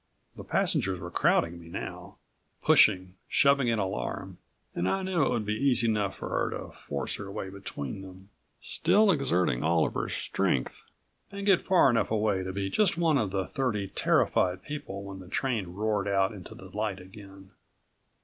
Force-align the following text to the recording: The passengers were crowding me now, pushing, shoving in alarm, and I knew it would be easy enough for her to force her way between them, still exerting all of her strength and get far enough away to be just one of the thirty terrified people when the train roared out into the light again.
The 0.35 0.43
passengers 0.43 0.99
were 0.99 1.11
crowding 1.11 1.59
me 1.59 1.67
now, 1.67 2.17
pushing, 2.63 3.17
shoving 3.27 3.67
in 3.67 3.77
alarm, 3.77 4.39
and 4.73 4.89
I 4.89 5.03
knew 5.03 5.23
it 5.23 5.29
would 5.29 5.45
be 5.45 5.53
easy 5.53 5.87
enough 5.87 6.15
for 6.17 6.29
her 6.29 6.49
to 6.57 6.71
force 6.75 7.17
her 7.17 7.29
way 7.29 7.51
between 7.51 8.01
them, 8.01 8.29
still 8.59 9.11
exerting 9.11 9.61
all 9.63 9.85
of 9.85 9.93
her 9.93 10.09
strength 10.09 10.89
and 11.31 11.45
get 11.45 11.67
far 11.67 11.87
enough 11.87 12.09
away 12.09 12.41
to 12.41 12.51
be 12.51 12.67
just 12.67 12.97
one 12.97 13.19
of 13.19 13.29
the 13.29 13.45
thirty 13.45 13.89
terrified 13.89 14.63
people 14.63 15.03
when 15.03 15.19
the 15.19 15.27
train 15.27 15.67
roared 15.67 16.07
out 16.07 16.31
into 16.31 16.55
the 16.55 16.75
light 16.75 16.99
again. 16.99 17.51